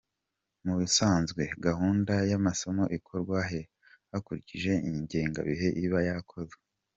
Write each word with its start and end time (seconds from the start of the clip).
Mu 0.65 0.73
bisanzwe, 0.79 1.41
gahunda 1.65 2.13
y’amasomo 2.29 2.83
ikorwa 2.97 3.37
hakurikije 4.11 4.73
ingengabihe 4.89 5.67
iba 5.85 5.99
yakozwe. 6.09 6.59